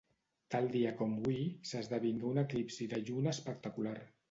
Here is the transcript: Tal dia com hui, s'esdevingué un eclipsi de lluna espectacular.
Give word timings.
Tal 0.53 0.69
dia 0.75 0.93
com 1.01 1.11
hui, 1.19 1.35
s'esdevingué 1.73 2.27
un 2.31 2.43
eclipsi 2.45 2.91
de 2.95 3.05
lluna 3.11 3.37
espectacular. 3.39 3.97